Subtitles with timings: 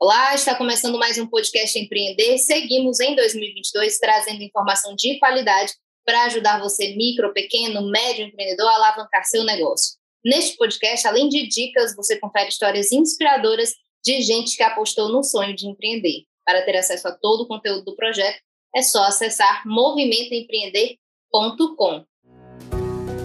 [0.00, 2.38] Olá, está começando mais um podcast Empreender.
[2.38, 5.72] Seguimos em 2022 trazendo informação de qualidade
[6.04, 9.96] para ajudar você, micro, pequeno, médio empreendedor, a alavancar seu negócio.
[10.24, 13.74] Neste podcast, além de dicas, você confere histórias inspiradoras
[14.04, 16.26] de gente que apostou no sonho de empreender.
[16.44, 18.38] Para ter acesso a todo o conteúdo do projeto,
[18.76, 22.04] é só acessar movimentoempreender.com.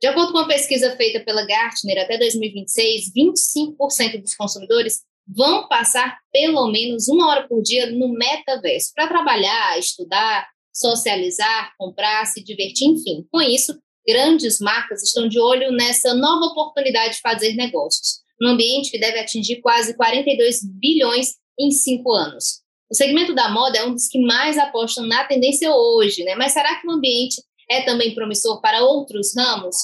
[0.00, 6.18] De acordo com uma pesquisa feita pela Gartner, até 2026, 25% dos consumidores vão passar
[6.32, 12.88] pelo menos uma hora por dia no metaverso para trabalhar, estudar, socializar, comprar, se divertir,
[12.88, 13.26] enfim.
[13.32, 18.90] Com isso, grandes marcas estão de olho nessa nova oportunidade de fazer negócios, num ambiente
[18.90, 22.60] que deve atingir quase 42 bilhões em cinco anos.
[22.88, 26.36] O segmento da moda é um dos que mais apostam na tendência hoje, né?
[26.36, 29.76] Mas será que o ambiente é também promissor para outros ramos?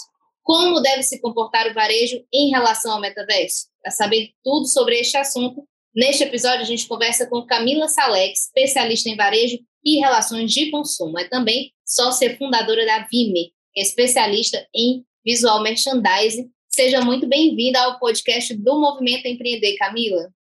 [0.42, 3.68] Como deve se comportar o varejo em relação ao metaverso?
[3.80, 9.08] Para saber tudo sobre este assunto, neste episódio a gente conversa com Camila Salex, especialista
[9.08, 11.18] em varejo e relações de consumo.
[11.18, 16.50] É também sócia fundadora da Vime, é especialista em visual merchandising.
[16.68, 20.32] Seja muito bem-vinda ao podcast do Movimento Empreender, Camila.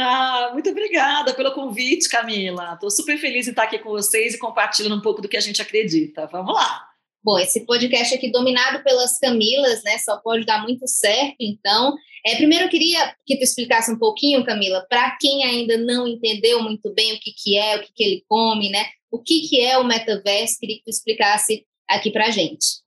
[0.00, 2.74] Ah, muito obrigada pelo convite, Camila.
[2.74, 5.40] Estou super feliz em estar aqui com vocês e compartilhando um pouco do que a
[5.40, 6.26] gente acredita.
[6.26, 6.86] Vamos lá.
[7.22, 9.98] Bom, esse podcast aqui dominado pelas Camilas, né?
[9.98, 11.36] Só pode dar muito certo.
[11.38, 16.08] Então, é, primeiro eu queria que tu explicasse um pouquinho, Camila, para quem ainda não
[16.08, 18.86] entendeu muito bem o que, que é, o que, que ele come, né?
[19.10, 20.58] O que, que é o metaverso?
[20.58, 22.80] Queria que tu explicasse aqui para a gente.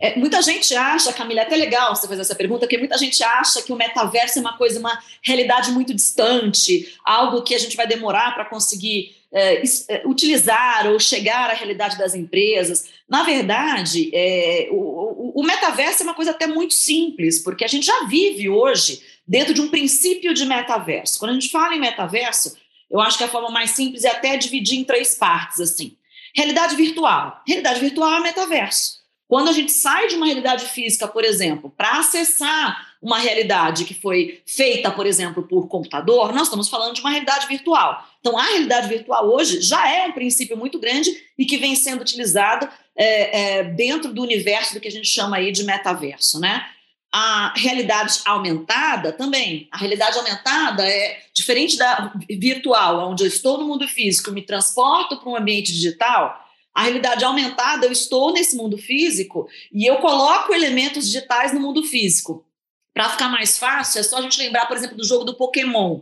[0.00, 3.22] É, muita gente acha, Camila, é até legal você fazer essa pergunta, porque muita gente
[3.22, 7.76] acha que o metaverso é uma coisa, uma realidade muito distante, algo que a gente
[7.76, 12.90] vai demorar para conseguir é, é, utilizar ou chegar à realidade das empresas.
[13.08, 17.86] Na verdade, é, o, o, metaverso é uma coisa até muito simples, porque a gente
[17.86, 21.18] já vive hoje dentro de um princípio de metaverso.
[21.18, 22.54] Quando a gente fala em metaverso,
[22.90, 25.96] eu acho que a forma mais simples é até dividir em três partes assim.
[26.34, 27.42] Realidade virtual.
[27.46, 29.01] Realidade virtual é metaverso.
[29.32, 33.94] Quando a gente sai de uma realidade física, por exemplo, para acessar uma realidade que
[33.94, 38.06] foi feita, por exemplo, por computador, nós estamos falando de uma realidade virtual.
[38.20, 42.02] Então, a realidade virtual hoje já é um princípio muito grande e que vem sendo
[42.02, 46.66] utilizado é, é, dentro do universo do que a gente chama aí de metaverso, né?
[47.10, 49.66] A realidade aumentada também.
[49.72, 55.16] A realidade aumentada é diferente da virtual, onde eu estou no mundo físico, me transporto
[55.16, 60.54] para um ambiente digital a realidade aumentada, eu estou nesse mundo físico e eu coloco
[60.54, 62.46] elementos digitais no mundo físico.
[62.94, 66.00] Para ficar mais fácil, é só a gente lembrar, por exemplo, do jogo do Pokémon.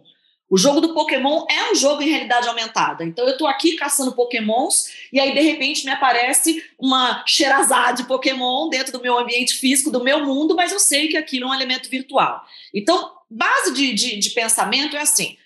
[0.50, 3.04] O jogo do Pokémon é um jogo em realidade aumentada.
[3.04, 8.08] Então eu estou aqui caçando Pokémons e aí de repente me aparece uma Sherazade de
[8.08, 11.48] Pokémon dentro do meu ambiente físico, do meu mundo, mas eu sei que aquilo é
[11.50, 12.44] um elemento virtual.
[12.74, 15.36] Então, base de, de, de pensamento é assim: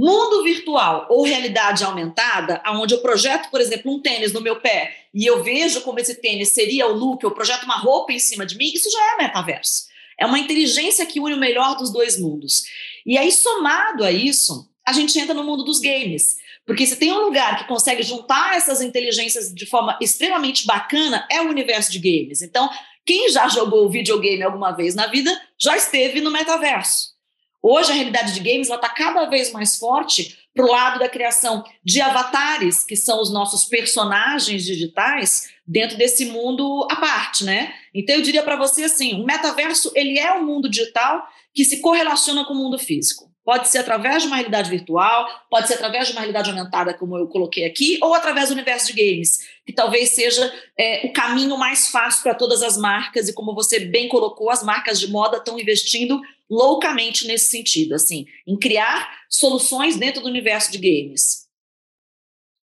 [0.00, 4.94] Mundo virtual ou realidade aumentada, onde eu projeto, por exemplo, um tênis no meu pé
[5.12, 8.46] e eu vejo como esse tênis seria o look, eu projeto uma roupa em cima
[8.46, 9.88] de mim, isso já é metaverso.
[10.16, 12.62] É uma inteligência que une o melhor dos dois mundos.
[13.04, 16.36] E aí, somado a isso, a gente entra no mundo dos games.
[16.64, 21.40] Porque se tem um lugar que consegue juntar essas inteligências de forma extremamente bacana, é
[21.40, 22.40] o universo de games.
[22.40, 22.70] Então,
[23.04, 27.17] quem já jogou videogame alguma vez na vida já esteve no metaverso.
[27.62, 31.64] Hoje a realidade de games está cada vez mais forte para o lado da criação
[31.84, 37.72] de avatares, que são os nossos personagens digitais, dentro desse mundo à parte, né?
[37.94, 41.80] Então eu diria para você assim, o metaverso ele é um mundo digital que se
[41.80, 43.28] correlaciona com o mundo físico.
[43.44, 47.16] Pode ser através de uma realidade virtual, pode ser através de uma realidade aumentada, como
[47.16, 51.56] eu coloquei aqui, ou através do universo de games, que talvez seja é, o caminho
[51.56, 53.26] mais fácil para todas as marcas.
[53.26, 58.26] E como você bem colocou, as marcas de moda estão investindo loucamente nesse sentido, assim,
[58.46, 61.48] em criar soluções dentro do universo de games.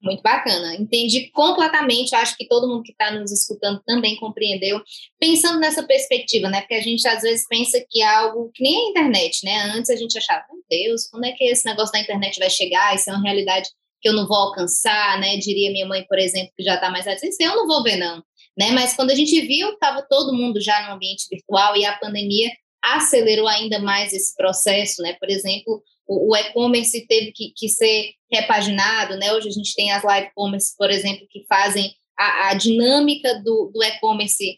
[0.02, 0.76] Muito bacana.
[0.76, 2.14] Entendi completamente.
[2.14, 4.80] Acho que todo mundo que está nos escutando também compreendeu.
[5.20, 6.62] Pensando nessa perspectiva, né?
[6.62, 9.72] Porque a gente às vezes pensa que é algo que nem a internet, né?
[9.76, 12.94] Antes a gente achava, meu Deus, quando é que esse negócio da internet vai chegar?
[12.94, 13.68] Isso é uma realidade
[14.00, 15.38] que eu não vou alcançar, né?
[15.38, 18.24] Diria minha mãe, por exemplo, que já está mais assim, eu não vou ver, não.
[18.58, 18.72] Né?
[18.72, 22.50] Mas quando a gente viu, estava todo mundo já no ambiente virtual e a pandemia
[22.94, 25.14] acelerou ainda mais esse processo, né?
[25.20, 29.34] Por exemplo, o, o e-commerce teve que, que ser repaginado, né?
[29.34, 33.72] Hoje a gente tem as live commerce, por exemplo, que fazem a, a dinâmica do,
[33.74, 34.58] do e-commerce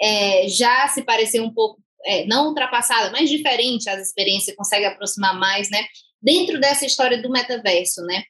[0.00, 5.38] é, já se parecer um pouco, é, não ultrapassada, mas diferente às experiências, consegue aproximar
[5.38, 5.84] mais, né?
[6.22, 8.22] Dentro dessa história do metaverso, né?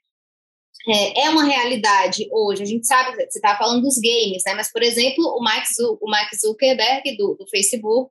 [0.87, 2.63] É, é uma realidade hoje.
[2.63, 4.55] A gente sabe, você estava falando dos games, né?
[4.55, 8.11] Mas, por exemplo, o Mark, o Zuckerberg do, do Facebook,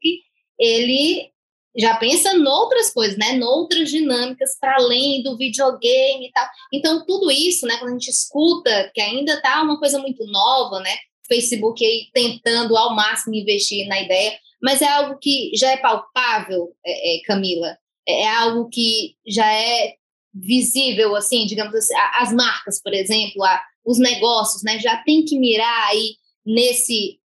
[0.60, 1.34] ele
[1.76, 3.34] já pensa noutras coisas, né?
[3.34, 6.48] Noutras dinâmicas para além do videogame e tal.
[6.72, 7.78] Então, tudo isso, né?
[7.78, 10.96] Quando a gente escuta que ainda tá uma coisa muito nova, né?
[11.28, 16.76] Facebook aí tentando ao máximo investir na ideia, mas é algo que já é palpável,
[16.86, 17.78] é, é, Camila.
[18.08, 19.96] É, é algo que já é
[20.34, 24.80] visível, assim, digamos assim, as marcas, por exemplo, a, os negócios, né?
[24.80, 27.20] Já tem que mirar aí nesse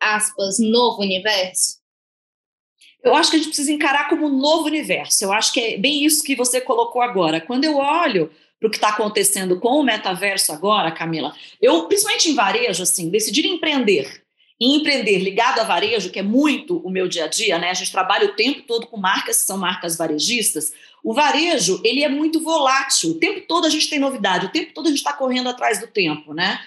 [0.00, 1.83] aspas novo universo
[3.04, 5.22] eu acho que a gente precisa encarar como um novo universo.
[5.22, 7.40] Eu acho que é bem isso que você colocou agora.
[7.40, 12.30] Quando eu olho para o que está acontecendo com o metaverso agora, Camila, eu, principalmente
[12.30, 14.22] em varejo, assim, decidir empreender.
[14.58, 17.70] E empreender ligado a varejo, que é muito o meu dia a dia, né?
[17.70, 20.72] A gente trabalha o tempo todo com marcas que são marcas varejistas.
[21.02, 23.10] O varejo, ele é muito volátil.
[23.10, 25.80] O tempo todo a gente tem novidade, o tempo todo a gente está correndo atrás
[25.80, 26.58] do tempo, né?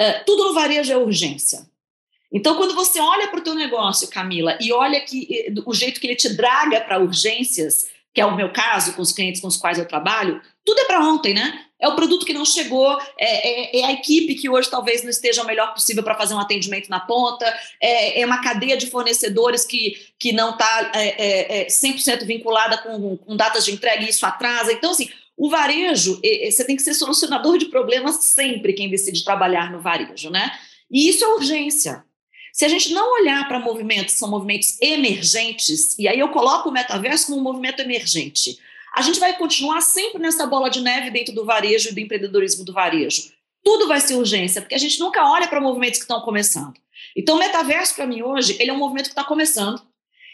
[0.00, 1.64] Uh, tudo no varejo é urgência.
[2.34, 6.06] Então, quando você olha para o teu negócio, Camila, e olha que o jeito que
[6.08, 9.56] ele te draga para urgências, que é o meu caso com os clientes com os
[9.56, 11.64] quais eu trabalho, tudo é para ontem, né?
[11.80, 15.10] É o produto que não chegou, é, é, é, a equipe que hoje talvez não
[15.10, 17.46] esteja o melhor possível para fazer um atendimento na ponta,
[17.80, 22.78] é, é, uma cadeia de fornecedores que, que não está é, é, 100% é, vinculada
[22.78, 24.72] com, com datas de entrega e isso atrasa.
[24.72, 26.20] Então, assim, o varejo,
[26.50, 30.50] você tem que ser solucionador de problemas sempre quem decide trabalhar no varejo, né?
[30.90, 32.04] E isso é urgência.
[32.54, 36.72] Se a gente não olhar para movimentos, são movimentos emergentes, e aí eu coloco o
[36.72, 38.60] metaverso como um movimento emergente,
[38.94, 42.64] a gente vai continuar sempre nessa bola de neve dentro do varejo e do empreendedorismo
[42.64, 43.32] do varejo.
[43.64, 46.74] Tudo vai ser urgência, porque a gente nunca olha para movimentos que estão começando.
[47.16, 49.82] Então, o metaverso, para mim, hoje, ele é um movimento que está começando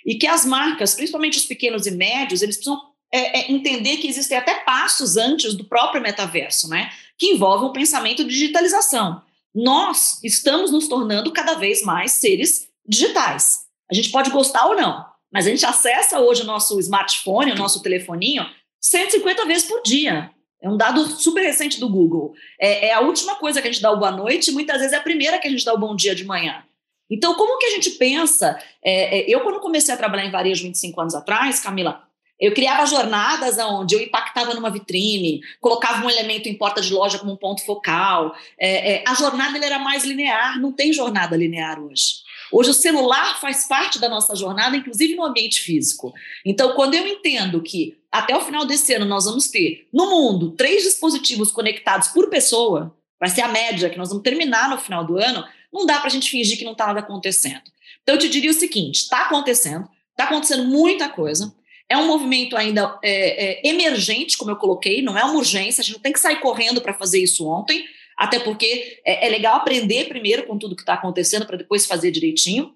[0.05, 4.07] e que as marcas, principalmente os pequenos e médios, eles precisam é, é, entender que
[4.07, 6.93] existem até passos antes do próprio metaverso, né?
[7.17, 9.23] Que envolvem o pensamento de digitalização
[9.55, 13.61] nós estamos nos tornando cada vez mais seres digitais.
[13.91, 17.57] A gente pode gostar ou não, mas a gente acessa hoje o nosso smartphone, o
[17.57, 18.47] nosso telefoninho,
[18.81, 20.31] 150 vezes por dia.
[20.63, 22.35] É um dado super recente do Google.
[22.61, 24.97] É, é, a última coisa que a gente dá o boa noite muitas vezes é
[24.97, 26.63] a primeira que a gente dá o bom dia de manhã.
[27.11, 28.61] Então, como que a gente pensa?
[28.85, 32.03] É, é eu, quando comecei a trabalhar em varejo 25 anos atrás, Camila,
[32.41, 37.19] eu criava jornadas onde eu impactava numa vitrine, colocava um elemento em porta de loja
[37.19, 38.35] como um ponto focal.
[38.59, 42.21] É, é, a jornada era mais linear, não tem jornada linear hoje.
[42.51, 46.13] Hoje o celular faz parte da nossa jornada, inclusive no ambiente físico.
[46.45, 50.53] Então, quando eu entendo que até o final desse ano nós vamos ter, no mundo,
[50.53, 55.05] três dispositivos conectados por pessoa, vai ser a média que nós vamos terminar no final
[55.05, 57.63] do ano, não dá para a gente fingir que não está nada acontecendo.
[58.03, 61.55] Então, eu te diria o seguinte: está acontecendo, está acontecendo muita coisa.
[61.91, 65.85] É um movimento ainda é, é, emergente, como eu coloquei, não é uma urgência, a
[65.85, 67.85] gente não tem que sair correndo para fazer isso ontem,
[68.17, 72.13] até porque é, é legal aprender primeiro com tudo que está acontecendo para depois fazer
[72.13, 72.73] direitinho.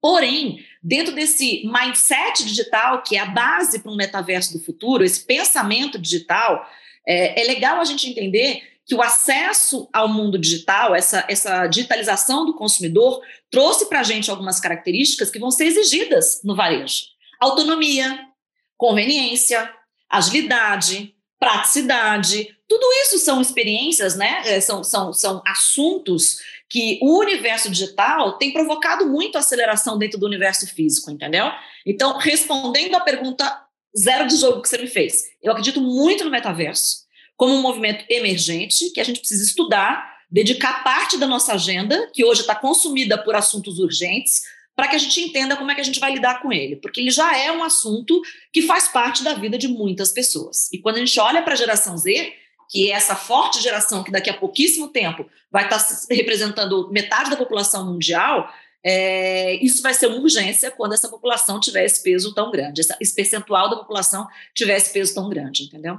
[0.00, 5.24] Porém, dentro desse mindset digital, que é a base para um metaverso do futuro, esse
[5.24, 6.64] pensamento digital,
[7.04, 12.46] é, é legal a gente entender que o acesso ao mundo digital, essa, essa digitalização
[12.46, 13.20] do consumidor,
[13.50, 17.06] trouxe para a gente algumas características que vão ser exigidas no varejo.
[17.40, 18.28] Autonomia,
[18.76, 19.70] conveniência,
[20.08, 24.42] agilidade, praticidade, tudo isso são experiências, né?
[24.46, 26.38] É, são, são, são assuntos
[26.68, 31.46] que o universo digital tem provocado muito aceleração dentro do universo físico, entendeu?
[31.86, 33.62] Então, respondendo à pergunta
[33.96, 37.04] zero de jogo que você me fez, eu acredito muito no metaverso
[37.36, 42.24] como um movimento emergente que a gente precisa estudar, dedicar parte da nossa agenda, que
[42.24, 44.42] hoje está consumida por assuntos urgentes,
[44.76, 47.00] para que a gente entenda como é que a gente vai lidar com ele, porque
[47.00, 48.20] ele já é um assunto
[48.52, 50.72] que faz parte da vida de muitas pessoas.
[50.72, 52.32] E quando a gente olha para a geração Z,
[52.68, 57.30] que é essa forte geração que daqui a pouquíssimo tempo vai estar tá representando metade
[57.30, 58.52] da população mundial,
[58.82, 63.14] é, isso vai ser uma urgência quando essa população tiver esse peso tão grande, esse
[63.14, 65.98] percentual da população tiver esse peso tão grande, entendeu?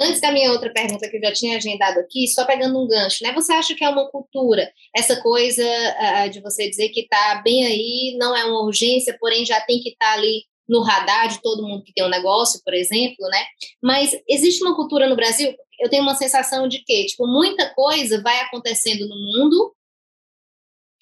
[0.00, 3.24] Antes da minha outra pergunta que eu já tinha agendado aqui, só pegando um gancho,
[3.24, 3.32] né?
[3.32, 7.66] Você acha que é uma cultura essa coisa uh, de você dizer que está bem
[7.66, 11.40] aí, não é uma urgência, porém já tem que estar tá ali no radar de
[11.40, 13.44] todo mundo que tem um negócio, por exemplo, né?
[13.82, 18.22] Mas existe uma cultura no Brasil, eu tenho uma sensação de que, tipo, muita coisa
[18.22, 19.74] vai acontecendo no mundo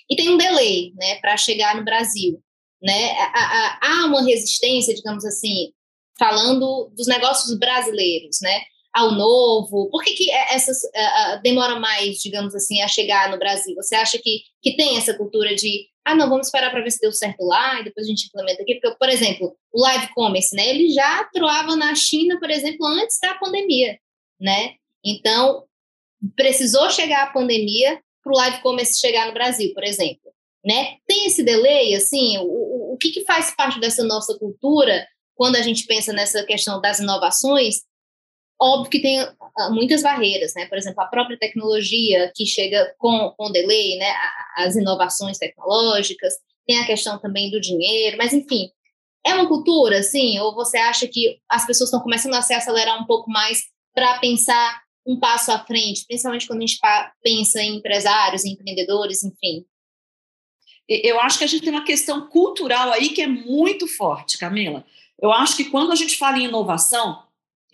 [0.09, 2.41] e tem um delay, né, para chegar no Brasil,
[2.81, 3.17] né?
[3.83, 5.73] Há, uma resistência, digamos assim,
[6.19, 8.63] falando dos negócios brasileiros, né?
[8.97, 13.39] Ao novo, por que, que é, essas uh, demora mais, digamos assim, a chegar no
[13.39, 13.75] Brasil?
[13.75, 17.01] Você acha que, que tem essa cultura de ah, não, vamos esperar para ver se
[17.01, 18.77] deu certo lá e depois a gente implementa aqui?
[18.77, 20.69] Porque, por exemplo, o live commerce, né?
[20.69, 23.99] Ele já atuava na China, por exemplo, antes da pandemia,
[24.41, 24.75] né?
[25.05, 25.65] Então,
[26.37, 30.33] precisou chegar a pandemia para o live commerce chegar no Brasil, por exemplo,
[30.65, 30.97] né?
[31.09, 35.63] Tem esse delay, assim, o, o que, que faz parte dessa nossa cultura quando a
[35.63, 37.83] gente pensa nessa questão das inovações,
[38.61, 40.67] óbvio que tem ah, muitas barreiras, né?
[40.67, 44.13] Por exemplo, a própria tecnologia que chega com, com delay, né?
[44.57, 46.35] As inovações tecnológicas,
[46.67, 48.71] tem a questão também do dinheiro, mas enfim,
[49.25, 50.39] é uma cultura, assim?
[50.41, 54.19] Ou você acha que as pessoas estão começando a se acelerar um pouco mais para
[54.19, 56.81] pensar um passo à frente, principalmente quando a gente
[57.23, 59.65] pensa em empresários, em empreendedores, enfim?
[60.89, 64.85] Eu acho que a gente tem uma questão cultural aí que é muito forte, Camila.
[65.21, 67.23] Eu acho que quando a gente fala em inovação,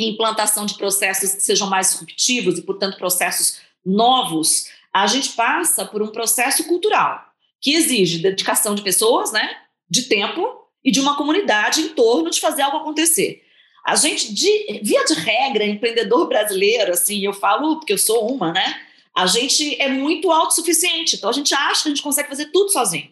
[0.09, 6.03] implantação de processos que sejam mais disruptivos e, portanto, processos novos, a gente passa por
[6.03, 9.57] um processo cultural que exige dedicação de pessoas, né,
[9.89, 13.43] de tempo e de uma comunidade em torno de fazer algo acontecer.
[13.87, 18.53] A gente, de, via de regra, empreendedor brasileiro, assim, eu falo porque eu sou uma,
[18.53, 18.81] né?
[19.15, 22.71] A gente é muito autossuficiente, então a gente acha que a gente consegue fazer tudo
[22.71, 23.12] sozinho.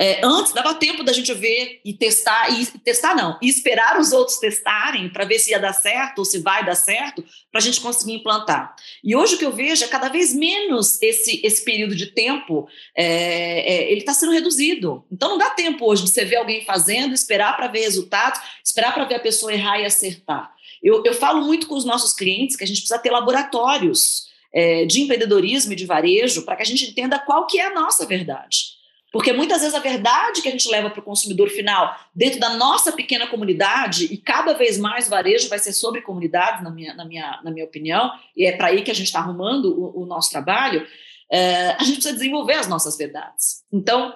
[0.00, 4.12] É, antes dava tempo da gente ver e testar, e testar não, e esperar os
[4.12, 7.62] outros testarem para ver se ia dar certo ou se vai dar certo, para a
[7.62, 8.74] gente conseguir implantar.
[9.04, 12.66] E hoje o que eu vejo é cada vez menos esse, esse período de tempo,
[12.96, 15.04] é, é, ele está sendo reduzido.
[15.12, 18.94] Então não dá tempo hoje de você ver alguém fazendo, esperar para ver resultados, esperar
[18.94, 20.50] para ver a pessoa errar e acertar.
[20.82, 24.86] Eu, eu falo muito com os nossos clientes que a gente precisa ter laboratórios é,
[24.86, 28.06] de empreendedorismo e de varejo para que a gente entenda qual que é a nossa
[28.06, 28.79] verdade.
[29.12, 32.50] Porque muitas vezes a verdade que a gente leva para o consumidor final, dentro da
[32.50, 37.04] nossa pequena comunidade, e cada vez mais varejo vai ser sobre comunidades, na minha, na
[37.04, 40.06] minha, na minha opinião, e é para aí que a gente está arrumando o, o,
[40.06, 40.86] nosso trabalho,
[41.30, 43.64] é, a gente precisa desenvolver as nossas verdades.
[43.72, 44.14] Então,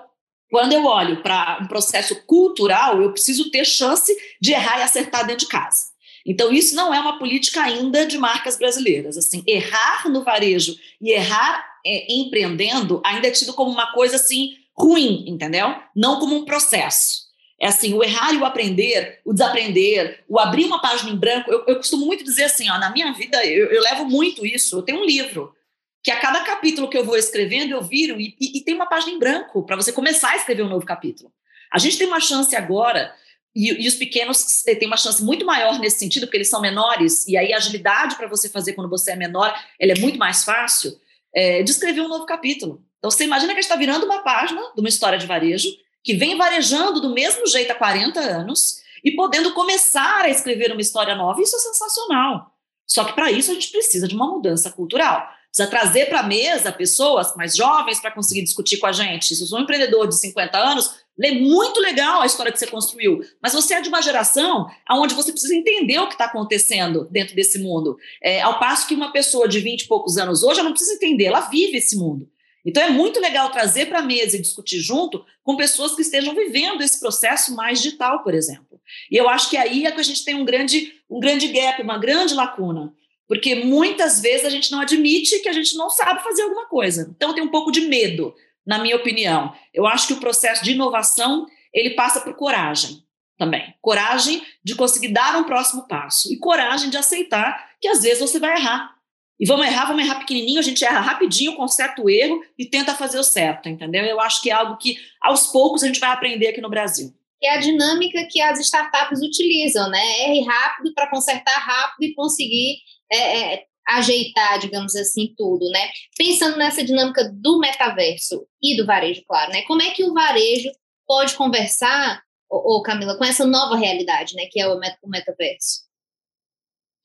[0.48, 5.26] quando eu olho para um processo cultural, eu preciso ter chance de errar e acertar
[5.26, 5.94] dentro de casa.
[6.24, 9.16] Então, isso não é uma política ainda de marcas brasileiras.
[9.16, 14.56] Assim, errar no varejo e errar é, empreendendo ainda é tido como uma coisa assim
[14.76, 15.75] ruim, entendeu?
[15.95, 17.25] Não como um processo.
[17.61, 21.50] É assim, o errar e o aprender, o desaprender, o abrir uma página em branco.
[21.50, 24.76] Eu, eu costumo muito dizer assim, ó, na minha vida eu, eu, levo muito isso.
[24.76, 25.54] Eu tenho um livro
[26.02, 28.87] que a cada capítulo que eu vou escrevendo eu viro e, e, e tem uma
[28.87, 31.33] página em branco para você começar a escrever um novo capítulo.
[31.73, 33.14] A gente tem uma chance agora
[33.54, 37.26] e, e, os pequenos têm uma chance muito maior nesse sentido, porque eles são menores,
[37.28, 40.43] e aí a agilidade para você fazer quando você é menor, ela é muito mais
[40.43, 40.99] fácil,
[41.33, 42.85] é, de escrever um novo capítulo.
[43.04, 45.68] Então, você imagina que a gente está virando uma página de uma história de varejo
[46.02, 50.80] que vem varejando do mesmo jeito há 40 anos e podendo começar a escrever uma
[50.80, 51.38] história nova.
[51.42, 52.50] Isso é sensacional.
[52.87, 55.28] Só que para isso a gente precisa de uma mudança cultural.
[55.50, 59.37] Precisa trazer para a mesa pessoas mais jovens para conseguir discutir com a gente.
[59.37, 62.66] Se eu sou um empreendedor de 50 anos, lê muito legal a história que você
[62.66, 67.06] construiu, mas você é de uma geração onde você precisa entender o que está acontecendo
[67.11, 67.99] dentro desse mundo.
[68.23, 70.94] É, ao passo que uma pessoa de 20 e poucos anos hoje, ela não precisa
[70.94, 72.32] entender, ela vive esse mundo.
[72.64, 76.35] Então é muito legal trazer para a mesa e discutir junto com pessoas que estejam
[76.35, 78.80] vivendo esse processo mais digital, por exemplo.
[79.11, 81.83] E eu acho que aí é que a gente tem um grande, um grande gap,
[81.83, 82.92] uma grande lacuna,
[83.28, 87.11] porque muitas vezes a gente não admite que a gente não sabe fazer alguma coisa.
[87.14, 88.35] Então tem um pouco de medo,
[88.66, 89.54] na minha opinião.
[89.73, 93.02] Eu acho que o processo de inovação ele passa por coragem
[93.37, 93.75] também.
[93.83, 98.38] Coragem de conseguir dar um próximo passo e coragem de aceitar que às vezes você
[98.38, 98.94] vai errar
[99.38, 102.94] e vamos errar, vamos errar pequenininho, a gente erra rapidinho, conserta o erro e tenta
[102.94, 104.04] fazer o certo, entendeu?
[104.04, 107.12] Eu acho que é algo que, aos poucos, a gente vai aprender aqui no Brasil.
[107.42, 110.00] É a dinâmica que as startups utilizam, né?
[110.22, 112.76] Erre rápido para consertar rápido e conseguir
[113.12, 115.90] é, é, ajeitar, digamos assim, tudo, né?
[116.16, 119.62] Pensando nessa dinâmica do metaverso e do varejo, claro, né?
[119.62, 120.70] Como é que o varejo
[121.06, 124.46] pode conversar, ô, ô Camila, com essa nova realidade, né?
[124.50, 125.84] Que é o metaverso?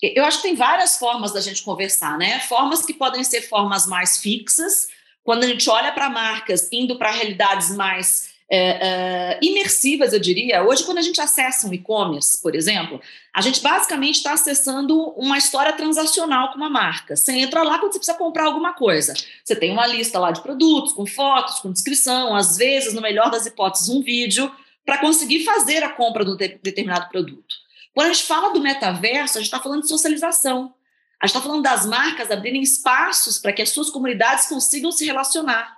[0.02, 2.40] Eu acho que tem várias formas da gente conversar, né?
[2.42, 4.88] Formas que podem ser formas mais fixas,
[5.24, 10.64] quando a gente olha para marcas indo para realidades mais é, é, imersivas, eu diria.
[10.64, 13.00] Hoje, quando a gente acessa um e-commerce, por exemplo,
[13.32, 17.16] a gente basicamente está acessando uma história transacional com uma marca.
[17.16, 19.14] Você entra lá quando você precisa comprar alguma coisa.
[19.44, 23.30] Você tem uma lista lá de produtos, com fotos, com descrição, às vezes, no melhor
[23.30, 24.52] das hipóteses, um vídeo,
[24.84, 27.59] para conseguir fazer a compra de um determinado produto.
[27.94, 30.74] Quando a gente fala do metaverso, a gente está falando de socialização.
[31.22, 35.06] A gente está falando das marcas abrirem espaços para que as suas comunidades consigam se
[35.06, 35.78] relacionar.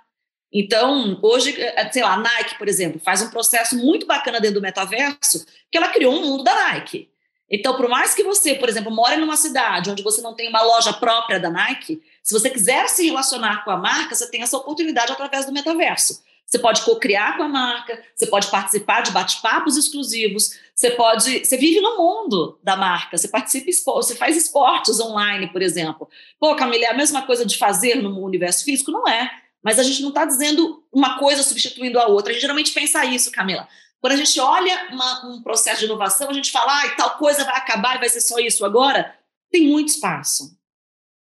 [0.52, 4.60] Então, hoje, eh, sei lá, a Nike, por exemplo, faz um processo muito bacana dentro
[4.60, 7.10] do metaverso, que ela criou um mundo da Nike.
[7.50, 10.62] Então, por mais que você, por exemplo, mora numa cidade onde você não tem uma
[10.62, 14.56] loja própria da Nike, se você quiser se relacionar com a marca, você tem essa
[14.56, 16.22] oportunidade através do metaverso.
[16.52, 21.56] Você pode co-criar com a marca, você pode participar de bate-papos exclusivos, você pode, você
[21.56, 26.06] vive no mundo da marca, você participa, você faz esportes online, por exemplo.
[26.38, 28.90] Pô, Camila, é a mesma coisa de fazer no universo físico?
[28.90, 29.30] Não é.
[29.64, 32.32] Mas a gente não está dizendo uma coisa substituindo a outra.
[32.32, 33.66] A gente geralmente pensa isso, Camila.
[33.98, 37.44] Quando a gente olha uma, um processo de inovação, a gente fala, ah, tal coisa
[37.44, 39.16] vai acabar e vai ser só isso agora.
[39.50, 40.54] Tem muito espaço.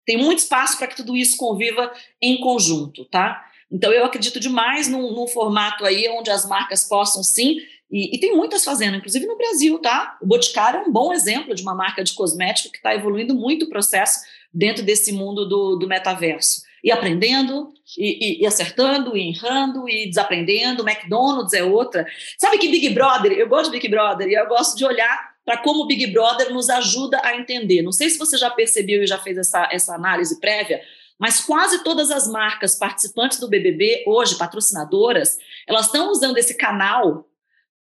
[0.07, 1.93] Tem muito espaço para que tudo isso conviva
[2.23, 3.45] em conjunto, tá?
[3.71, 7.59] Então, eu acredito demais num, num formato aí onde as marcas possam sim,
[7.91, 10.19] e, e, tem muitas fazendo, inclusive no Brasil, tá?
[10.21, 13.65] O Boticário é um bom exemplo de uma marca de cosmético que está evoluindo muito
[13.65, 14.21] o processo
[14.53, 16.63] dentro desse mundo do, do metaverso.
[16.85, 20.87] E aprendendo, e, e, e, acertando, e errando, e desaprendendo.
[20.87, 22.07] McDonald's é outra.
[22.37, 25.57] Sabe que Big Brother, eu gosto de Big Brother, e eu gosto de olhar para
[25.57, 27.81] como o Big Brother nos ajuda a entender.
[27.81, 30.83] Não sei se você já percebeu e já fez essa, essa análise prévia,
[31.19, 37.29] mas quase todas as marcas participantes do BBB, hoje, patrocinadoras, elas estão usando esse canal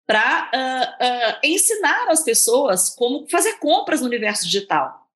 [0.06, 5.06] para uh, uh, ensinar as pessoas como fazer compras no universo digital,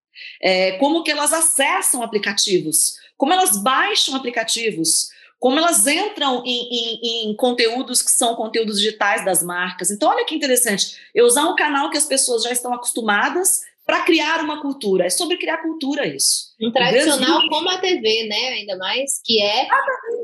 [0.40, 5.08] é, como que elas acessam aplicativos, como elas baixam aplicativos,
[5.40, 9.90] como elas entram em, em, em, conteúdos que são conteúdos digitais das marcas.
[9.90, 14.04] Então, olha que interessante, eu usar um canal que as pessoas já estão acostumadas para
[14.04, 15.04] criar uma cultura.
[15.04, 16.54] É sobre criar cultura isso.
[16.58, 18.48] Um tradicional como a TV, né?
[18.54, 19.68] Ainda mais, que é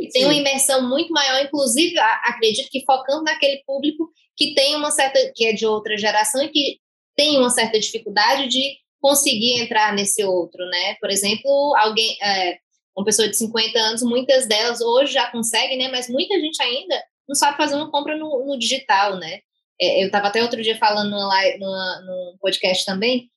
[0.01, 4.91] que tem uma imersão muito maior, inclusive, acredito que focando naquele público que tem uma
[4.91, 6.79] certa, que é de outra geração e que
[7.15, 10.95] tem uma certa dificuldade de conseguir entrar nesse outro, né?
[10.99, 12.57] Por exemplo, alguém, é,
[12.97, 15.89] uma pessoa de 50 anos, muitas delas hoje já conseguem, né?
[15.89, 19.41] Mas muita gente ainda não sabe fazer uma compra no, no digital, né?
[19.79, 23.29] É, eu estava até outro dia falando numa live, numa, num podcast também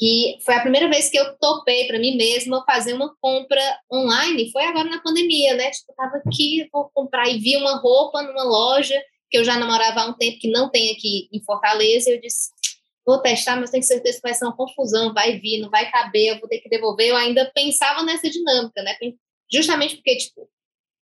[0.00, 4.50] que foi a primeira vez que eu topei para mim mesma fazer uma compra online,
[4.50, 5.70] foi agora na pandemia, né?
[5.70, 8.98] Tipo, eu tava aqui, vou comprar e vi uma roupa numa loja
[9.30, 12.20] que eu já namorava há um tempo, que não tem aqui em Fortaleza, e eu
[12.20, 12.48] disse,
[13.06, 16.28] vou testar, mas tenho certeza que vai ser uma confusão, vai vir, não vai caber,
[16.28, 17.08] eu vou ter que devolver.
[17.08, 18.96] Eu ainda pensava nessa dinâmica, né?
[19.52, 20.48] Justamente porque, tipo,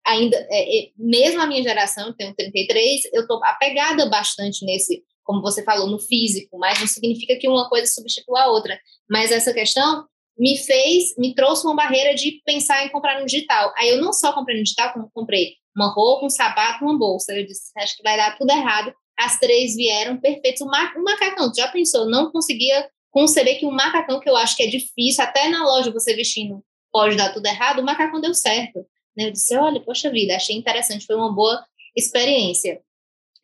[0.04, 5.04] ainda, é, é, mesmo a minha geração, eu tenho 33, eu tô apegada bastante nesse
[5.28, 8.80] como você falou, no físico, mas não significa que uma coisa substitua a outra.
[9.10, 10.06] Mas essa questão
[10.38, 13.70] me fez, me trouxe uma barreira de pensar em comprar no digital.
[13.76, 17.34] Aí eu não só comprei no digital, como comprei uma roupa, um sapato, uma bolsa.
[17.34, 18.90] Eu disse, acho que vai dar tudo errado.
[19.18, 20.62] As três vieram perfeitos.
[20.62, 22.08] O, ma o macacão, já pensou?
[22.08, 25.90] Não conseguia conceber que um macacão, que eu acho que é difícil, até na loja
[25.90, 28.78] você vestindo pode dar tudo errado, o macacão deu certo.
[29.14, 29.26] Né?
[29.26, 31.62] Eu disse, olha, poxa vida, achei interessante, foi uma boa
[31.94, 32.80] experiência.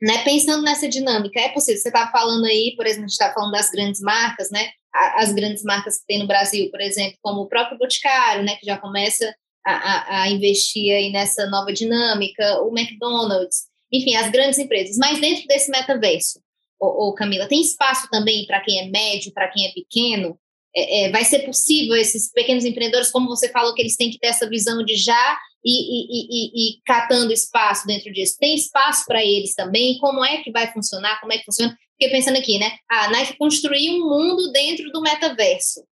[0.05, 3.33] Né, pensando nessa dinâmica, é possível, você estava falando aí, por exemplo, a gente está
[3.33, 4.69] falando das grandes marcas, né,
[5.17, 8.67] as grandes marcas que tem no Brasil, por exemplo, como o próprio Boticário, né, que
[8.67, 14.59] já começa a, a, a investir aí nessa nova dinâmica, o McDonald's, enfim, as grandes
[14.59, 14.99] empresas.
[14.99, 16.38] Mas dentro desse metaverso,
[16.79, 20.38] ô, ô Camila, tem espaço também para quem é médio, para quem é pequeno?
[20.77, 24.19] É, é, vai ser possível esses pequenos empreendedores, como você falou, que eles têm que
[24.19, 28.37] ter essa visão de já e, e, e, e catando espaço dentro disso.
[28.38, 29.98] Tem espaço para eles também?
[29.98, 31.20] Como é que vai funcionar?
[31.20, 31.77] Como é que funciona?
[31.92, 32.77] Fiquei pensando aqui, né?
[32.90, 35.85] A Nike construiu um mundo dentro do metaverso.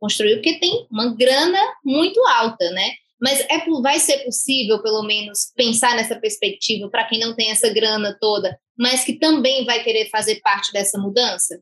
[0.00, 2.90] Construiu porque tem uma grana muito alta, né?
[3.20, 7.68] Mas é, vai ser possível, pelo menos, pensar nessa perspectiva para quem não tem essa
[7.68, 11.60] grana toda, mas que também vai querer fazer parte dessa mudança?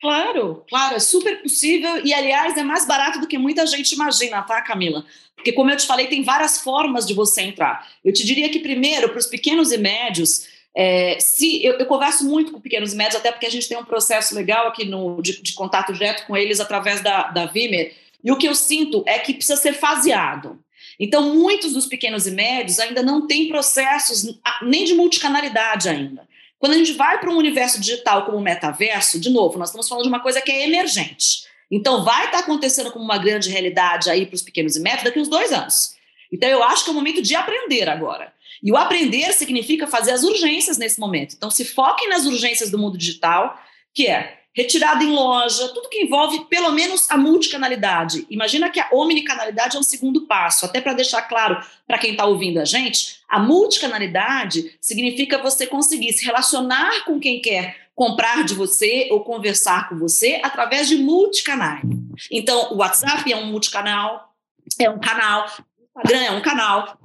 [0.00, 4.42] Claro, claro, é super possível e, aliás, é mais barato do que muita gente imagina,
[4.42, 5.04] tá, Camila?
[5.34, 7.88] Porque, como eu te falei, tem várias formas de você entrar.
[8.04, 12.24] Eu te diria que, primeiro, para os pequenos e médios, é, se eu, eu, converso
[12.24, 15.20] muito com pequenos e médios, até porque a gente tem um processo legal aqui no,
[15.20, 19.02] de, de contato direto com eles através da, da Vimer, e o que eu sinto
[19.06, 20.58] é que precisa ser faseado.
[20.98, 26.26] Então, muitos dos pequenos e médios ainda não têm processos nem de multicanalidade ainda.
[26.58, 29.88] Quando a gente vai para um universo digital como o metaverso, de novo, nós estamos
[29.88, 31.46] falando de uma coisa que é emergente.
[31.70, 35.04] Então, vai estar tá acontecendo como uma grande realidade aí para os pequenos e médios
[35.04, 35.94] daqui uns dois anos.
[36.32, 38.32] Então, eu acho que é o momento de aprender agora.
[38.62, 41.34] E o aprender significa fazer as urgências nesse momento.
[41.36, 43.56] Então, se foquem nas urgências do mundo digital,
[43.94, 48.26] que é retirada em loja, tudo que envolve pelo menos a multicanalidade.
[48.28, 52.24] Imagina que a omnicanalidade é um segundo passo, até para deixar claro para quem está
[52.24, 58.54] ouvindo a gente, a multicanalidade significa você conseguir se relacionar com quem quer comprar de
[58.54, 61.82] você ou conversar com você através de multicanais.
[62.30, 64.34] Então, o WhatsApp é um multicanal,
[64.78, 66.98] é um canal, o Instagram é um canal,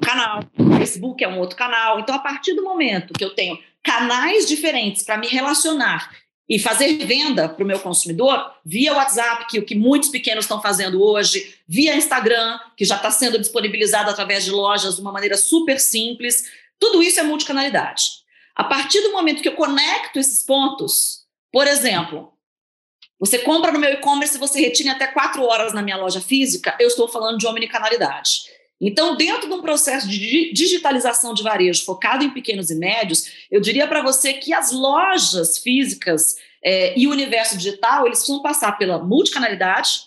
[0.00, 2.00] canal, o Facebook é um outro canal.
[2.00, 6.10] Então, a partir do momento que eu tenho canais diferentes para me relacionar
[6.50, 10.60] e fazer venda para o meu consumidor via WhatsApp, que o que muitos pequenos estão
[10.60, 15.36] fazendo hoje, via Instagram, que já está sendo disponibilizado através de lojas de uma maneira
[15.36, 16.50] super simples.
[16.76, 18.02] Tudo isso é multicanalidade.
[18.56, 22.32] A partir do momento que eu conecto esses pontos, por exemplo,
[23.16, 26.76] você compra no meu e-commerce e você retira até quatro horas na minha loja física,
[26.80, 28.49] eu estou falando de omnicanalidade.
[28.80, 33.60] Então, dentro de um processo de digitalização de varejo focado em pequenos e médios, eu
[33.60, 38.78] diria para você que as lojas físicas é, e o universo digital, eles precisam passar
[38.78, 40.04] pela multicanalidade,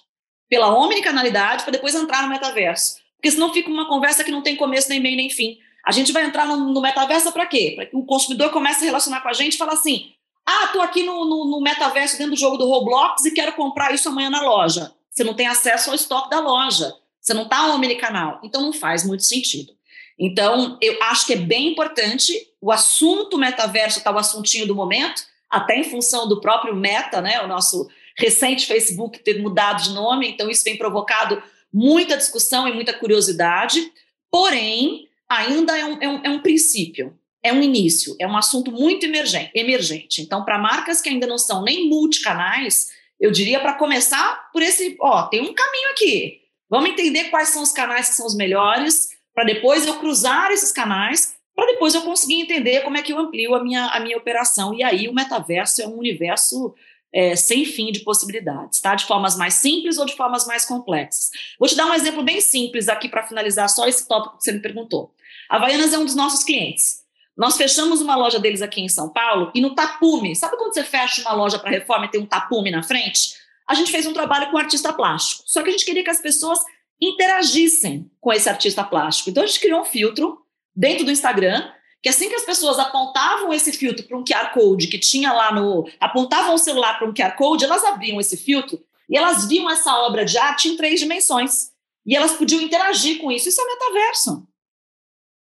[0.50, 2.96] pela omnicanalidade, para depois entrar no metaverso.
[3.16, 5.58] Porque senão fica uma conversa que não tem começo, nem meio, nem fim.
[5.86, 7.74] A gente vai entrar no, no metaverso para quê?
[7.76, 10.14] Para que o consumidor comece a relacionar com a gente e falar assim,
[10.46, 13.94] ah, estou aqui no, no, no metaverso dentro do jogo do Roblox e quero comprar
[13.94, 14.94] isso amanhã na loja.
[15.10, 16.94] Você não tem acesso ao estoque da loja.
[17.24, 18.42] Você não está omnicanal.
[18.44, 19.74] Então não faz muito sentido.
[20.20, 25.24] Então, eu acho que é bem importante o assunto metaverso está o assuntinho do momento,
[25.50, 27.42] até em função do próprio Meta, né?
[27.42, 31.42] O nosso recente Facebook ter mudado de nome, então isso tem provocado
[31.74, 33.92] muita discussão e muita curiosidade,
[34.30, 38.72] porém, ainda é um, é um, é um princípio, é um início, é um assunto
[38.72, 39.52] muito emergente.
[39.56, 40.22] emergente.
[40.22, 44.96] Então, para marcas que ainda não são nem multicanais, eu diria para começar por esse,
[45.02, 46.43] ó, tem um caminho aqui.
[46.74, 50.72] Vamos entender quais são os canais que são os melhores, para depois eu cruzar esses
[50.72, 54.18] canais, para depois eu conseguir entender como é que eu amplio a minha, a minha
[54.18, 54.74] operação.
[54.74, 56.74] E aí o metaverso é um universo
[57.14, 58.96] é, sem fim de possibilidades, tá?
[58.96, 61.30] De formas mais simples ou de formas mais complexas.
[61.60, 64.52] Vou te dar um exemplo bem simples aqui para finalizar só esse tópico que você
[64.52, 65.14] me perguntou.
[65.52, 67.04] A Havaianas é um dos nossos clientes.
[67.38, 70.84] Nós fechamos uma loja deles aqui em São Paulo e no tapume, sabe quando você
[70.84, 73.43] fecha uma loja para reforma e tem um tapume na frente?
[73.68, 75.44] A gente fez um trabalho com um artista plástico.
[75.46, 76.60] Só que a gente queria que as pessoas
[77.02, 79.30] interagissem com esse artista plástico.
[79.30, 80.40] Então a gente criou um filtro
[80.76, 81.70] dentro do Instagram,
[82.02, 85.54] que assim que as pessoas apontavam esse filtro para um QR Code que tinha lá
[85.54, 85.88] no.
[86.00, 89.96] apontavam o celular para um QR Code, elas abriam esse filtro e elas viam essa
[90.00, 91.72] obra de arte em três dimensões.
[92.06, 93.48] E elas podiam interagir com isso.
[93.48, 94.46] Isso é metaverso.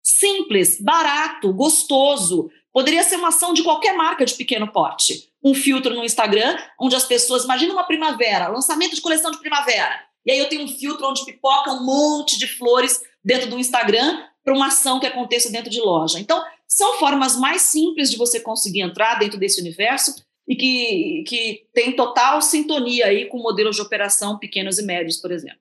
[0.03, 2.51] Simples, barato, gostoso.
[2.73, 5.28] Poderia ser uma ação de qualquer marca de pequeno porte.
[5.43, 7.45] Um filtro no Instagram, onde as pessoas.
[7.45, 10.03] Imagina uma primavera, lançamento de coleção de primavera.
[10.27, 14.23] E aí eu tenho um filtro onde pipoca um monte de flores dentro do Instagram
[14.45, 16.19] para uma ação que aconteça dentro de loja.
[16.19, 20.15] Então, são formas mais simples de você conseguir entrar dentro desse universo
[20.47, 25.31] e que, que tem total sintonia aí com modelos de operação pequenos e médios, por
[25.31, 25.61] exemplo.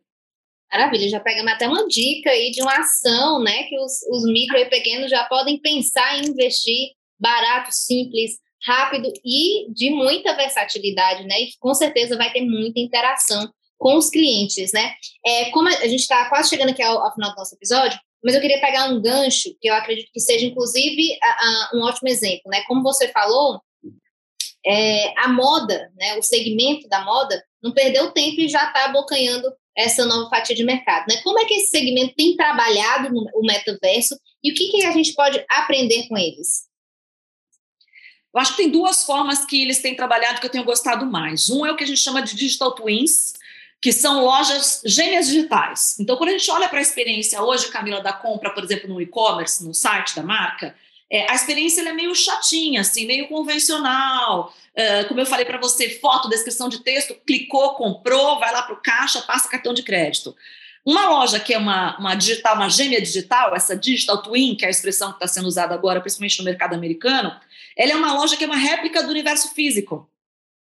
[0.71, 4.57] Maravilha, já pegamos até uma dica aí de uma ação, né, que os, os micro
[4.57, 11.41] e pequenos já podem pensar em investir barato, simples, rápido e de muita versatilidade, né?
[11.41, 14.93] E com certeza vai ter muita interação com os clientes, né?
[15.25, 18.35] É, como a gente está quase chegando aqui ao, ao, final do nosso episódio, mas
[18.35, 22.09] eu queria pegar um gancho que eu acredito que seja, inclusive, a, a, um ótimo
[22.09, 22.63] exemplo, né?
[22.67, 23.61] Como você falou,
[24.65, 26.17] é, a moda, né?
[26.17, 30.63] O segmento da moda não perdeu tempo e já está abocanhando essa nova fatia de
[30.63, 31.21] mercado, né?
[31.23, 34.91] Como é que esse segmento tem trabalhado no, o metaverso e o que, que a
[34.91, 36.66] gente pode aprender com eles?
[38.37, 41.49] Eu acho que tem duas formas que eles têm trabalhado que eu tenho gostado mais.
[41.49, 43.33] Um é o que a gente chama de digital twins,
[43.81, 45.99] que são lojas gêmeas digitais.
[45.99, 49.01] Então, quando a gente olha para a experiência hoje, Camila, da compra, por exemplo, no
[49.01, 50.75] e-commerce, no site da marca,
[51.11, 54.53] é, a experiência é meio chatinha, assim, meio convencional.
[54.75, 58.75] É, como eu falei para você, foto, descrição de texto, clicou, comprou, vai lá para
[58.75, 60.35] o caixa, passa cartão de crédito.
[60.85, 64.67] Uma loja que é uma, uma digital, uma gêmea digital, essa digital twin, que é
[64.67, 67.35] a expressão que está sendo usada agora, principalmente no mercado americano,
[67.77, 70.09] ela é uma loja que é uma réplica do universo físico.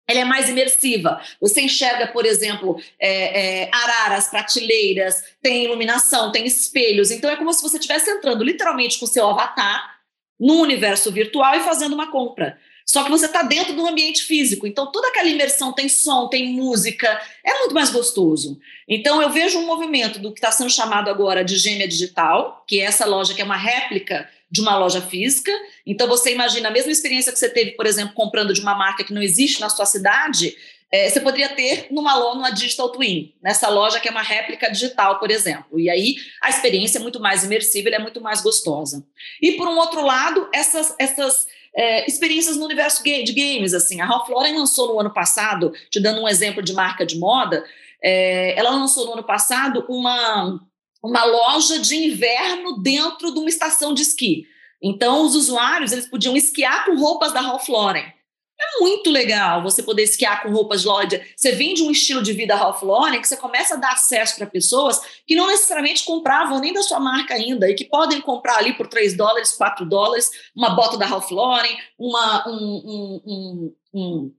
[0.08, 1.20] Ela é mais imersiva.
[1.40, 7.10] Você enxerga, por exemplo, é, é, araras, prateleiras, tem iluminação, tem espelhos.
[7.10, 9.96] Então é como se você estivesse entrando literalmente com o seu avatar
[10.38, 12.58] no universo virtual e fazendo uma compra.
[12.88, 14.64] Só que você está dentro do ambiente físico.
[14.64, 18.60] Então, toda aquela imersão tem som, tem música, é muito mais gostoso.
[18.88, 22.80] Então, eu vejo um movimento do que está sendo chamado agora de gêmea digital, que
[22.80, 25.50] é essa loja que é uma réplica de uma loja física.
[25.84, 29.04] Então, você imagina a mesma experiência que você teve, por exemplo, comprando de uma marca
[29.04, 30.56] que não existe na sua cidade,
[30.90, 35.18] é, você poderia ter numa, numa Digital Twin, nessa loja que é uma réplica digital,
[35.18, 35.80] por exemplo.
[35.80, 39.04] E aí a experiência é muito mais imersiva, é muito mais gostosa.
[39.42, 43.74] E por um outro lado, essas, essas é, experiências no universo de games.
[43.74, 47.18] Assim, a Ralph Lauren lançou no ano passado, te dando um exemplo de marca de
[47.18, 47.64] moda,
[48.02, 50.60] é, ela lançou no ano passado uma,
[51.06, 54.46] uma loja de inverno dentro de uma estação de esqui.
[54.82, 58.12] Então, os usuários eles podiam esquiar com roupas da Ralph Lauren.
[58.58, 61.22] É muito legal você poder esquiar com roupas loja.
[61.36, 64.46] Você vende um estilo de vida Ralph Lauren que você começa a dar acesso para
[64.46, 68.72] pessoas que não necessariamente compravam nem da sua marca ainda e que podem comprar ali
[68.72, 74.34] por 3 dólares, 4 dólares, uma bota da Ralph Lauren, uma, um, um, um,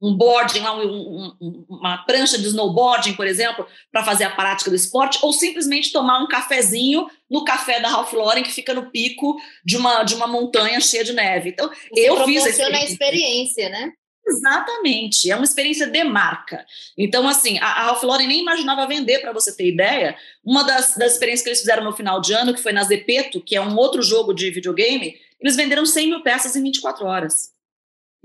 [0.00, 4.76] um boarding, um, um, uma prancha de snowboarding, por exemplo, para fazer a prática do
[4.76, 9.36] esporte, ou simplesmente tomar um cafezinho no café da Ralph Lauren, que fica no pico
[9.64, 11.50] de uma, de uma montanha cheia de neve.
[11.50, 12.78] Então, Você eu fiz a experiência.
[12.78, 13.92] a experiência, né?
[14.28, 16.66] Exatamente, é uma experiência de marca.
[16.98, 20.16] Então, assim, a, a Ralph Lauren nem imaginava vender, para você ter ideia.
[20.44, 23.40] Uma das, das experiências que eles fizeram no final de ano, que foi na Zepeto,
[23.40, 27.55] que é um outro jogo de videogame, eles venderam 100 mil peças em 24 horas.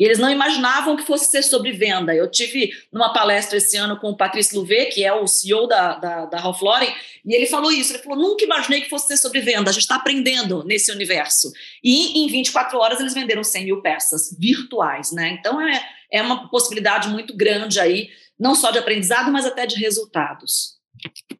[0.02, 2.16] E eles não imaginavam que fosse ser sobre venda.
[2.16, 5.94] Eu tive numa palestra esse ano com o Patrice Louvet, que é o CEO da,
[5.94, 6.92] da, da Ralph Lauren,
[7.24, 7.94] e ele falou isso.
[7.94, 9.70] Ele falou: nunca imaginei que fosse ser sobre venda.
[9.70, 11.52] A gente está aprendendo nesse universo.
[11.84, 15.38] E em 24 horas eles venderam 100 mil peças virtuais, né?
[15.40, 18.10] Então é, é uma possibilidade muito grande aí,
[18.40, 20.81] não só de aprendizado, mas até de resultados.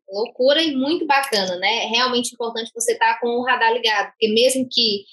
[0.10, 1.86] Loucura e muito bacana, né?
[1.86, 5.06] É realmente importante você estar tá com o radar ligado, porque mesmo que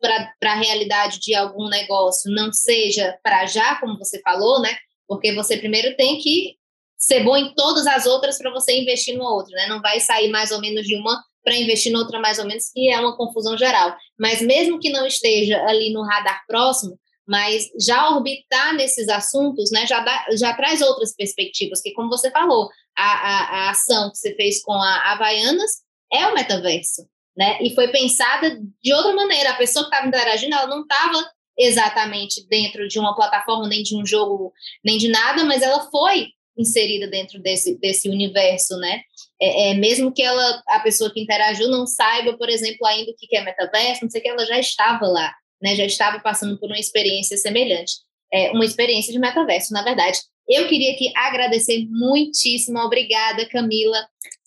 [0.00, 4.76] para a realidade de algum negócio não seja para já, como você falou, né?
[5.08, 6.56] Porque você primeiro tem que
[6.98, 9.66] ser bom em todas as outras para você investir no outro, né?
[9.66, 12.70] Não vai sair mais ou menos de uma para investir em outra mais ou menos,
[12.72, 13.96] que é uma confusão geral.
[14.18, 19.86] Mas mesmo que não esteja ali no radar próximo, mas já orbitar nesses assuntos, né,
[19.86, 24.18] já, dá, já traz outras perspectivas, que como você falou, a, a, a ação que
[24.18, 25.70] você fez com a Havaianas
[26.12, 30.54] é o metaverso, né, e foi pensada de outra maneira, a pessoa que estava interagindo,
[30.54, 34.52] ela não estava exatamente dentro de uma plataforma, nem de um jogo,
[34.84, 39.00] nem de nada, mas ela foi inserida dentro desse, desse universo, né,
[39.40, 43.14] é, é, mesmo que ela, a pessoa que interagiu não saiba, por exemplo, ainda o
[43.16, 46.58] que é metaverso, não sei o que, ela já estava lá, né, já estava passando
[46.58, 47.94] por uma experiência semelhante,
[48.32, 50.20] é, uma experiência de metaverso, na verdade.
[50.48, 53.98] Eu queria aqui agradecer muitíssimo, obrigada, Camila,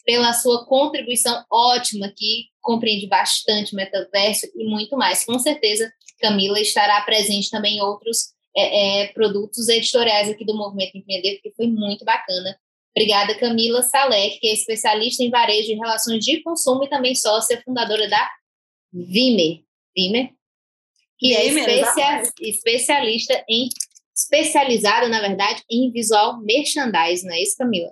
[0.05, 5.23] pela sua contribuição ótima que compreende bastante o metaverso e muito mais.
[5.25, 10.97] Com certeza, Camila estará presente também em outros é, é, produtos editoriais aqui do Movimento
[10.97, 12.57] Empreender, que foi muito bacana.
[12.95, 17.61] Obrigada, Camila Salek, que é especialista em varejo e relações de consumo e também sócia
[17.65, 18.29] fundadora da
[18.93, 19.63] Vimer.
[19.95, 20.35] Vimer?
[21.17, 23.69] que é especia, especialista em
[24.15, 27.91] especializada, na verdade, em visual merchandising, não é isso, Camila?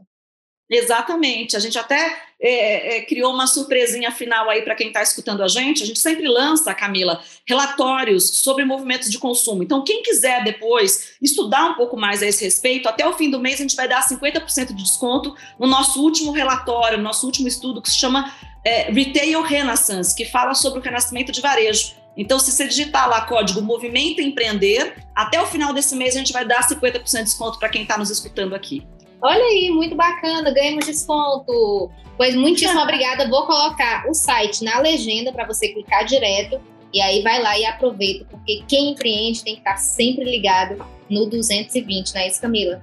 [0.70, 1.56] Exatamente.
[1.56, 5.48] A gente até é, é, criou uma surpresinha final aí para quem está escutando a
[5.48, 5.84] gente.
[5.84, 9.62] A gente sempre lança, Camila, relatórios sobre movimentos de consumo.
[9.62, 13.40] Então, quem quiser depois estudar um pouco mais a esse respeito, até o fim do
[13.40, 17.48] mês a gente vai dar 50% de desconto no nosso último relatório, no nosso último
[17.48, 18.34] estudo que se chama
[18.66, 22.03] é, Retail Renaissance, que fala sobre o renascimento de varejo.
[22.16, 26.32] Então, se você digitar lá código Movimento Empreender, até o final desse mês a gente
[26.32, 28.86] vai dar 50% de desconto para quem está nos escutando aqui.
[29.22, 31.90] Olha aí, muito bacana, ganhamos desconto.
[32.18, 33.28] Pois muitíssimo obrigada.
[33.28, 36.62] Vou colocar o site na legenda para você clicar direto
[36.94, 41.26] e aí vai lá e aproveita, porque quem empreende tem que estar sempre ligado no
[41.26, 42.82] 220, não é isso, Camila?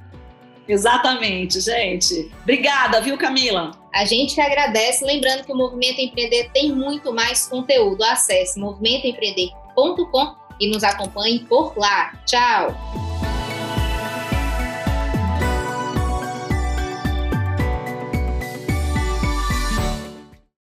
[0.73, 2.31] Exatamente, gente.
[2.43, 3.73] Obrigada, viu, Camila?
[3.93, 8.03] A gente que agradece, lembrando que o Movimento Empreender tem muito mais conteúdo.
[8.05, 12.13] Acesse movimentoempreender.com e nos acompanhe por lá.
[12.27, 13.30] Tchau!